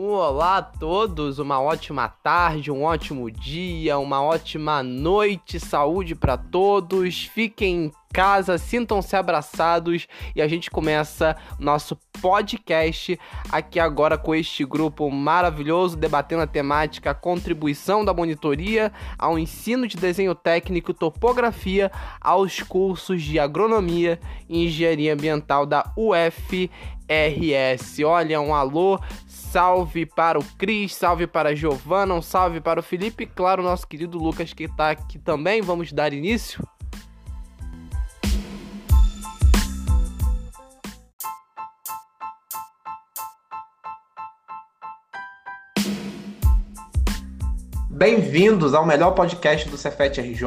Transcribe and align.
Olá 0.00 0.58
a 0.58 0.62
todos, 0.62 1.40
uma 1.40 1.60
ótima 1.60 2.06
tarde, 2.08 2.70
um 2.70 2.84
ótimo 2.84 3.28
dia, 3.28 3.98
uma 3.98 4.22
ótima 4.22 4.80
noite, 4.80 5.58
saúde 5.58 6.14
para 6.14 6.36
todos. 6.36 7.24
Fiquem 7.24 7.86
em 7.86 7.92
casa, 8.12 8.58
sintam-se 8.58 9.16
abraçados 9.16 10.06
e 10.36 10.42
a 10.42 10.46
gente 10.46 10.70
começa 10.70 11.36
nosso 11.58 11.96
podcast 12.22 13.18
aqui 13.50 13.80
agora 13.80 14.16
com 14.16 14.34
este 14.34 14.64
grupo 14.64 15.10
maravilhoso 15.10 15.96
debatendo 15.96 16.42
a 16.42 16.46
temática 16.46 17.12
contribuição 17.12 18.04
da 18.04 18.14
monitoria 18.14 18.92
ao 19.18 19.36
ensino 19.36 19.88
de 19.88 19.96
desenho 19.96 20.34
técnico, 20.34 20.94
topografia, 20.94 21.90
aos 22.20 22.62
cursos 22.62 23.20
de 23.22 23.38
agronomia 23.38 24.20
e 24.48 24.64
engenharia 24.64 25.12
ambiental 25.12 25.66
da 25.66 25.92
UFRS. 25.96 26.70
Olha, 28.04 28.40
um 28.40 28.54
alô 28.54 29.00
salve 29.50 30.04
para 30.04 30.38
o 30.38 30.44
Cris, 30.58 30.94
salve 30.94 31.26
para 31.26 31.50
a 31.50 31.54
Giovana, 31.54 32.12
um 32.12 32.20
salve 32.20 32.60
para 32.60 32.80
o 32.80 32.82
Felipe 32.82 33.24
e, 33.24 33.26
claro, 33.26 33.62
nosso 33.62 33.86
querido 33.86 34.18
Lucas 34.18 34.52
que 34.52 34.64
está 34.64 34.90
aqui 34.90 35.18
também. 35.18 35.62
Vamos 35.62 35.90
dar 35.90 36.12
início? 36.12 36.62
Bem-vindos 47.88 48.74
ao 48.74 48.86
melhor 48.86 49.12
podcast 49.12 49.68
do 49.68 49.78
Cefet 49.78 50.20
RJ, 50.20 50.44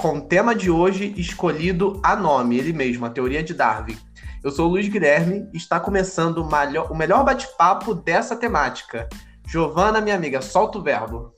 com 0.00 0.16
o 0.16 0.20
tema 0.22 0.54
de 0.54 0.70
hoje 0.70 1.14
escolhido 1.16 2.00
a 2.02 2.16
nome, 2.16 2.58
ele 2.58 2.72
mesmo, 2.72 3.04
a 3.04 3.10
teoria 3.10 3.42
de 3.42 3.54
Darwin. 3.54 4.07
Eu 4.48 4.52
sou 4.52 4.66
o 4.66 4.70
Luiz 4.70 4.88
Guilherme 4.88 5.46
e 5.52 5.58
está 5.58 5.78
começando 5.78 6.38
o 6.38 6.94
melhor 6.96 7.22
bate-papo 7.22 7.94
dessa 7.94 8.34
temática. 8.34 9.06
Giovana, 9.46 10.00
minha 10.00 10.16
amiga, 10.16 10.40
solta 10.40 10.78
o 10.78 10.82
verbo. 10.82 11.34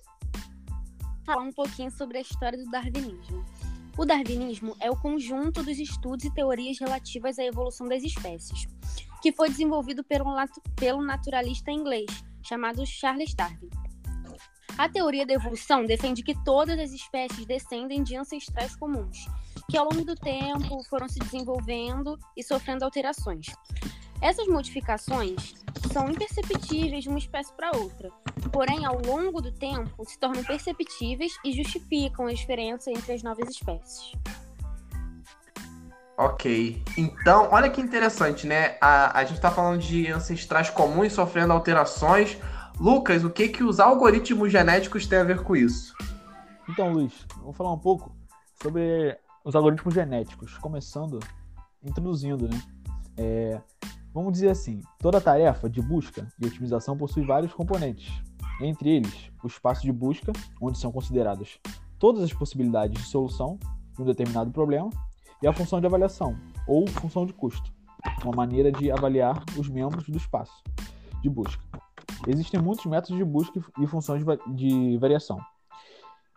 Falar 1.26 1.42
um 1.42 1.50
pouquinho 1.50 1.90
sobre 1.90 2.18
a 2.18 2.20
história 2.20 2.56
do 2.56 2.70
darwinismo. 2.70 3.44
O 3.98 4.04
darwinismo 4.04 4.76
é 4.78 4.88
o 4.88 4.94
conjunto 4.94 5.60
dos 5.60 5.76
estudos 5.76 6.24
e 6.24 6.32
teorias 6.32 6.78
relativas 6.78 7.36
à 7.40 7.42
evolução 7.42 7.88
das 7.88 8.04
espécies, 8.04 8.68
que 9.20 9.32
foi 9.32 9.48
desenvolvido 9.48 10.04
pelo 10.04 11.02
naturalista 11.02 11.72
inglês 11.72 12.06
chamado 12.44 12.86
Charles 12.86 13.34
Darwin. 13.34 13.70
A 14.78 14.88
teoria 14.88 15.26
da 15.26 15.34
evolução 15.34 15.84
defende 15.84 16.22
que 16.22 16.40
todas 16.44 16.78
as 16.78 16.92
espécies 16.92 17.44
descendem 17.44 18.04
de 18.04 18.16
ancestrais 18.16 18.76
comuns 18.76 19.26
que 19.70 19.78
ao 19.78 19.84
longo 19.84 20.04
do 20.04 20.16
tempo 20.16 20.82
foram 20.90 21.08
se 21.08 21.20
desenvolvendo 21.20 22.18
e 22.36 22.42
sofrendo 22.42 22.84
alterações. 22.84 23.46
Essas 24.20 24.48
modificações 24.48 25.54
são 25.92 26.10
imperceptíveis 26.10 27.04
de 27.04 27.08
uma 27.08 27.18
espécie 27.18 27.52
para 27.52 27.70
outra, 27.76 28.10
porém, 28.52 28.84
ao 28.84 29.00
longo 29.00 29.40
do 29.40 29.52
tempo, 29.52 30.04
se 30.04 30.18
tornam 30.18 30.42
perceptíveis 30.42 31.32
e 31.44 31.52
justificam 31.52 32.26
a 32.26 32.32
diferença 32.32 32.90
entre 32.90 33.12
as 33.12 33.22
novas 33.22 33.48
espécies. 33.48 34.12
Ok. 36.18 36.82
Então, 36.98 37.48
olha 37.50 37.70
que 37.70 37.80
interessante, 37.80 38.46
né? 38.46 38.76
A, 38.80 39.20
a 39.20 39.24
gente 39.24 39.36
está 39.36 39.50
falando 39.50 39.80
de 39.80 40.08
ancestrais 40.08 40.68
comuns 40.68 41.12
sofrendo 41.12 41.52
alterações. 41.52 42.36
Lucas, 42.78 43.24
o 43.24 43.30
que, 43.30 43.48
que 43.48 43.62
os 43.62 43.78
algoritmos 43.80 44.50
genéticos 44.50 45.06
têm 45.06 45.20
a 45.20 45.24
ver 45.24 45.42
com 45.42 45.56
isso? 45.56 45.94
Então, 46.68 46.92
Luiz, 46.92 47.12
vou 47.38 47.52
falar 47.52 47.72
um 47.72 47.78
pouco 47.78 48.14
sobre 48.60 49.16
os 49.44 49.54
algoritmos 49.54 49.94
genéticos, 49.94 50.56
começando 50.58 51.18
introduzindo, 51.82 52.48
né? 52.48 52.62
É, 53.16 53.60
vamos 54.12 54.32
dizer 54.32 54.50
assim, 54.50 54.80
toda 54.98 55.20
tarefa 55.20 55.68
de 55.68 55.80
busca 55.80 56.26
e 56.38 56.46
otimização 56.46 56.96
possui 56.96 57.24
vários 57.24 57.52
componentes. 57.52 58.12
Entre 58.60 58.90
eles, 58.90 59.30
o 59.42 59.46
espaço 59.46 59.82
de 59.82 59.92
busca, 59.92 60.32
onde 60.60 60.78
são 60.78 60.92
consideradas 60.92 61.58
todas 61.98 62.22
as 62.22 62.32
possibilidades 62.32 63.00
de 63.00 63.08
solução 63.08 63.58
de 63.94 64.02
um 64.02 64.04
determinado 64.04 64.50
problema, 64.50 64.90
e 65.42 65.46
a 65.46 65.52
função 65.52 65.80
de 65.80 65.86
avaliação, 65.86 66.36
ou 66.66 66.86
função 66.86 67.24
de 67.24 67.32
custo, 67.32 67.72
uma 68.22 68.34
maneira 68.34 68.70
de 68.70 68.90
avaliar 68.90 69.42
os 69.58 69.68
membros 69.68 70.08
do 70.08 70.16
espaço 70.16 70.62
de 71.22 71.30
busca. 71.30 71.62
Existem 72.26 72.60
muitos 72.60 72.84
métodos 72.84 73.16
de 73.16 73.24
busca 73.24 73.60
e 73.78 73.86
funções 73.86 74.22
de 74.54 74.98
variação, 74.98 75.38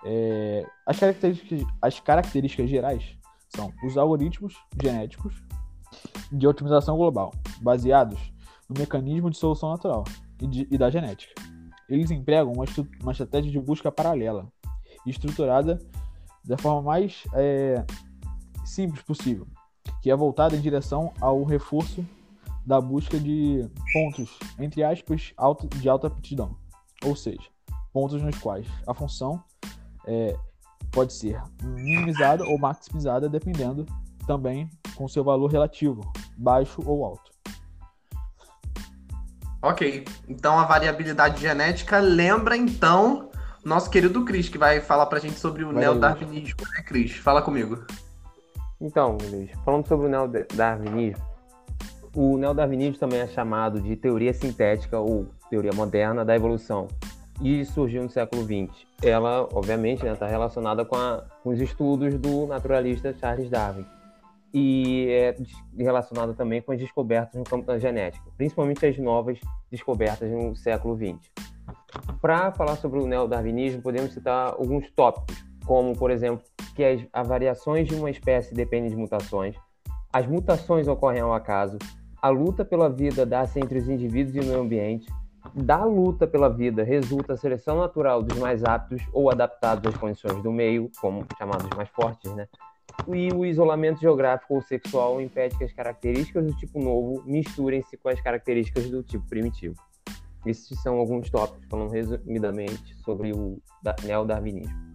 é, 0.05 0.65
as, 0.85 0.99
características, 0.99 1.63
as 1.81 1.99
características 1.99 2.69
gerais 2.69 3.17
são 3.55 3.71
os 3.83 3.97
algoritmos 3.97 4.55
genéticos 4.81 5.33
de 6.31 6.47
otimização 6.47 6.97
global, 6.97 7.31
baseados 7.61 8.19
no 8.67 8.79
mecanismo 8.79 9.29
de 9.29 9.37
solução 9.37 9.69
natural 9.69 10.03
e, 10.41 10.47
de, 10.47 10.67
e 10.69 10.77
da 10.77 10.89
genética. 10.89 11.33
Eles 11.87 12.09
empregam 12.11 12.51
uma, 12.51 12.65
uma, 13.01 13.11
estratégia 13.11 13.51
de 13.51 13.59
busca 13.59 13.91
paralela 13.91 14.47
e 15.05 15.09
estruturada 15.09 15.79
da 16.43 16.57
forma 16.57 16.81
mais 16.81 17.23
é, 17.33 17.85
simples 18.65 19.01
possível, 19.03 19.47
que 20.01 20.09
é 20.09 20.15
voltada 20.15 20.55
em 20.55 20.61
direção 20.61 21.13
ao 21.21 21.43
reforço 21.43 22.05
da 22.65 22.79
busca 22.79 23.19
de 23.19 23.69
pontos, 23.91 24.37
entre 24.57 24.83
aspas, 24.83 25.33
alto, 25.37 25.67
de 25.67 25.87
alta 25.87 26.07
aptidão, 26.07 26.57
ou 27.03 27.15
seja, 27.15 27.43
pontos 27.91 28.21
nos 28.21 28.37
quais 28.39 28.65
a 28.87 28.93
função 28.93 29.43
é, 30.07 30.35
pode 30.91 31.13
ser 31.13 31.41
minimizada 31.63 32.43
ou 32.45 32.57
maximizada, 32.57 33.27
dependendo 33.27 33.85
também 34.25 34.69
com 34.95 35.07
seu 35.07 35.23
valor 35.23 35.47
relativo, 35.47 36.01
baixo 36.37 36.81
ou 36.85 37.03
alto. 37.03 37.31
Ok, 39.61 40.05
então 40.27 40.59
a 40.59 40.65
variabilidade 40.65 41.41
genética 41.41 41.99
lembra 41.99 42.55
então 42.57 43.29
nosso 43.63 43.89
querido 43.89 44.25
Cris, 44.25 44.49
que 44.49 44.57
vai 44.57 44.81
falar 44.81 45.05
pra 45.05 45.19
gente 45.19 45.39
sobre 45.39 45.63
o 45.63 45.71
neodarwinismo, 45.71 46.59
né, 46.75 46.83
Cris? 46.83 47.13
Fala 47.15 47.41
comigo. 47.41 47.85
Então, 48.79 49.17
Luiz, 49.31 49.49
falando 49.63 49.87
sobre 49.87 50.07
o 50.07 50.09
neodarwinismo, 50.09 51.23
o 52.13 52.37
neodarwinismo 52.37 52.99
também 52.99 53.21
é 53.21 53.27
chamado 53.27 53.81
de 53.81 53.95
teoria 53.95 54.33
sintética 54.33 54.99
ou 54.99 55.27
teoria 55.49 55.71
moderna 55.73 56.25
da 56.25 56.35
evolução, 56.35 56.89
e 57.43 57.65
surgiu 57.65 58.01
no 58.01 58.09
século 58.09 58.41
XX. 58.43 58.87
Ela, 59.03 59.47
obviamente, 59.53 59.97
está 59.97 60.11
né, 60.11 60.15
tá 60.15 60.27
relacionada 60.27 60.85
com, 60.85 60.95
a, 60.95 61.25
com, 61.43 61.49
os 61.49 61.59
estudos 61.59 62.17
do 62.17 62.47
naturalista 62.47 63.13
Charles 63.13 63.49
Darwin 63.49 63.85
e 64.53 65.07
é 65.09 65.35
relacionada 65.77 66.33
também 66.33 66.61
com 66.61 66.71
as 66.71 66.79
descobertas 66.79 67.35
no 67.35 67.43
campo 67.43 67.65
da 67.65 67.77
genética, 67.77 68.23
principalmente 68.37 68.85
as 68.85 68.97
novas 68.97 69.39
descobertas 69.69 70.29
no 70.31 70.55
século 70.55 70.95
XX. 70.95 71.31
Para 72.21 72.51
falar 72.51 72.75
sobre 72.77 72.99
o 72.99 73.07
neodarwinismo, 73.07 73.81
podemos 73.81 74.13
citar 74.13 74.51
alguns 74.51 74.89
tópicos, 74.91 75.43
como, 75.65 75.97
por 75.97 76.11
exemplo, 76.11 76.45
que 76.75 76.83
as, 76.83 77.01
as 77.11 77.27
variações 77.27 77.87
de 77.87 77.95
uma 77.95 78.09
espécie 78.09 78.53
dependem 78.53 78.89
de 78.89 78.95
mutações, 78.95 79.55
as 80.11 80.27
mutações 80.27 80.87
ocorrem 80.87 81.21
ao 81.21 81.33
acaso, 81.33 81.77
a 82.21 82.29
luta 82.29 82.63
pela 82.63 82.89
vida 82.89 83.25
dá-se 83.25 83.59
entre 83.59 83.79
os 83.79 83.89
indivíduos 83.89 84.35
e 84.35 84.39
o 84.39 84.45
meio 84.45 84.61
ambiente, 84.61 85.07
da 85.53 85.83
luta 85.83 86.25
pela 86.25 86.49
vida 86.49 86.83
resulta 86.83 87.33
a 87.33 87.37
seleção 87.37 87.77
natural 87.77 88.23
dos 88.23 88.37
mais 88.37 88.63
aptos 88.63 89.01
ou 89.11 89.29
adaptados 89.29 89.93
às 89.93 89.99
condições 89.99 90.41
do 90.41 90.51
meio, 90.51 90.89
como 90.99 91.25
chamados 91.37 91.67
mais 91.75 91.89
fortes, 91.89 92.33
né? 92.33 92.47
E 93.07 93.33
o 93.33 93.45
isolamento 93.45 93.99
geográfico 93.99 94.55
ou 94.55 94.61
sexual 94.61 95.19
impede 95.19 95.57
que 95.57 95.63
as 95.63 95.73
características 95.73 96.45
do 96.45 96.55
tipo 96.55 96.79
novo 96.79 97.23
misturem-se 97.25 97.97
com 97.97 98.09
as 98.09 98.21
características 98.21 98.89
do 98.89 99.03
tipo 99.03 99.27
primitivo. 99.27 99.75
Esses 100.45 100.81
são 100.81 100.97
alguns 100.97 101.29
tópicos, 101.29 101.65
falando 101.69 101.91
resumidamente 101.91 102.95
sobre 103.03 103.31
o 103.31 103.57
neodarwinismo. 104.03 104.93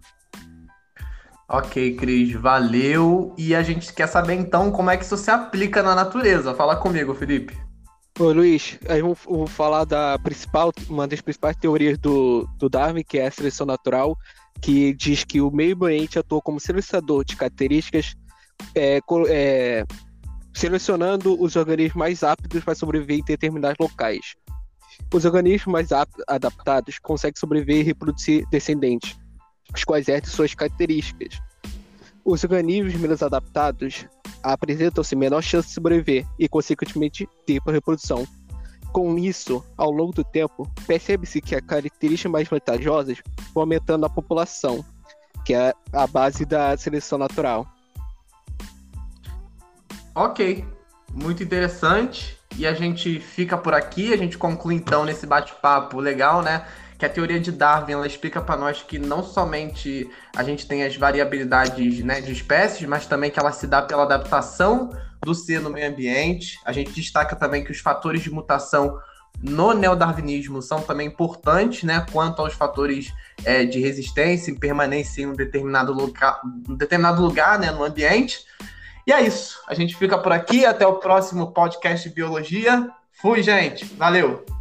Ok, 1.49 1.97
Cris, 1.97 2.33
valeu. 2.33 3.35
E 3.39 3.55
a 3.55 3.63
gente 3.63 3.93
quer 3.95 4.07
saber 4.07 4.35
então 4.35 4.71
como 4.71 4.91
é 4.91 4.97
que 4.97 5.05
isso 5.05 5.17
se 5.17 5.31
aplica 5.31 5.83
na 5.83 5.95
natureza. 5.95 6.55
Fala 6.55 6.77
comigo, 6.77 7.15
Felipe. 7.15 7.68
Ô 8.19 8.33
Luiz, 8.33 8.77
aí 8.89 9.01
vou 9.01 9.47
falar 9.47 9.85
da 9.85 10.19
principal, 10.19 10.73
uma 10.89 11.07
das 11.07 11.21
principais 11.21 11.57
teorias 11.57 11.97
do, 11.99 12.49
do 12.59 12.69
Darwin, 12.69 13.05
que 13.05 13.17
é 13.17 13.29
a 13.29 13.31
seleção 13.31 13.65
natural, 13.65 14.19
que 14.61 14.93
diz 14.93 15.23
que 15.23 15.41
o 15.41 15.53
meio 15.53 15.77
ambiente 15.77 16.19
atua 16.19 16.43
como 16.43 16.59
selecionador 16.59 17.25
de 17.25 17.37
características, 17.37 18.17
é, 18.75 18.99
é, 19.29 19.85
selecionando 20.53 21.41
os 21.41 21.55
organismos 21.55 21.95
mais 21.95 22.25
aptos 22.25 22.65
para 22.65 22.75
sobreviver 22.75 23.19
em 23.21 23.25
determinados 23.25 23.79
locais. 23.79 24.35
Os 25.15 25.25
organismos 25.25 25.73
mais 25.73 25.91
adaptados 26.27 26.99
conseguem 26.99 27.39
sobreviver 27.39 27.83
e 27.83 27.85
reproduzir 27.85 28.45
descendentes, 28.51 29.17
os 29.73 29.85
quais 29.85 30.09
herdam 30.09 30.29
suas 30.29 30.55
características. 30.55 31.41
Os 32.25 32.43
organismos 32.43 32.95
menos 32.95 33.23
adaptados 33.23 34.09
apresentam-se 34.43 35.17
menor 35.17 35.43
chance 35.43 35.69
de 35.69 35.75
sobreviver 35.75 36.27
e, 36.39 36.49
consequentemente, 36.49 37.29
tempo 37.47 37.71
de 37.71 37.73
reprodução. 37.73 38.27
Com 38.93 39.19
isso, 39.19 39.65
ao 39.77 39.91
longo 39.91 40.13
do 40.13 40.25
tempo, 40.25 40.67
percebe-se 40.87 41.41
que 41.41 41.55
as 41.55 41.61
características 41.61 42.33
mais 42.33 42.49
vantajosas 42.49 43.19
vão 43.53 43.63
aumentando 43.63 44.07
a 44.07 44.11
população, 44.11 44.85
que 45.45 45.55
é 45.55 45.75
a 45.93 46.07
base 46.07 46.45
da 46.45 46.77
seleção 46.77 47.19
natural. 47.19 47.67
Ok, 50.15 50.65
muito 51.13 51.43
interessante. 51.43 52.39
e 52.57 52.67
a 52.67 52.75
gente 52.75 53.21
fica 53.21 53.57
por 53.57 53.73
aqui. 53.73 54.13
A 54.13 54.17
gente 54.17 54.37
conclui 54.37 54.75
então 54.75 55.05
nesse 55.05 55.27
bate-papo 55.27 56.01
legal, 56.01 56.43
né? 56.43 56.67
Que 56.99 57.07
a 57.07 57.09
teoria 57.09 57.39
de 57.39 57.53
Darwin 57.53 57.93
ela 57.93 58.07
explica 58.07 58.41
para 58.41 58.57
nós 58.57 58.83
que 58.83 58.99
não 58.99 59.23
somente 59.23 60.11
a 60.37 60.43
gente 60.43 60.67
tem 60.67 60.83
as 60.83 60.97
variabilidades 60.97 62.03
né, 62.05 62.21
de 62.21 62.33
espécies, 62.33 62.89
mas 62.89 63.07
também 63.07 63.31
que 63.31 63.39
ela 63.39 63.53
se 63.53 63.67
dá 63.67 63.81
pela 63.81 64.03
adaptação 64.03 64.91
do 65.23 65.35
ser 65.35 65.61
no 65.61 65.71
meio 65.71 65.89
ambiente. 65.89 66.59
A 66.65 66.73
gente 66.73 66.93
destaca 66.93 67.37
também 67.37 67.63
que 67.63 67.71
os 67.71 67.79
fatores 67.79 68.23
de 68.23 68.31
mutação 68.31 68.99
no 69.41 69.73
neodarwinismo 69.73 70.61
são 70.61 70.81
também 70.81 71.07
importantes, 71.07 71.85
né, 71.85 72.05
quanto 72.11 72.43
aos 72.43 72.55
fatores 72.55 73.13
é, 73.45 73.65
de 73.65 73.79
resistência 73.79 74.51
e 74.51 74.59
permanência 74.59 75.23
em 75.23 75.27
um 75.27 75.35
determinado 75.35 75.93
lugar, 75.93 76.41
um 76.69 76.75
determinado 76.75 77.23
lugar 77.23 77.59
né, 77.59 77.71
no 77.71 77.85
ambiente. 77.85 78.41
E 79.07 79.13
é 79.13 79.23
isso. 79.23 79.63
A 79.67 79.75
gente 79.75 79.97
fica 79.97 80.19
por 80.19 80.33
aqui. 80.33 80.67
Até 80.67 80.87
o 80.87 80.97
próximo 80.97 81.53
podcast 81.53 82.09
de 82.09 82.15
Biologia. 82.15 82.91
Fui, 83.11 83.43
gente. 83.43 83.85
Valeu! 83.97 84.58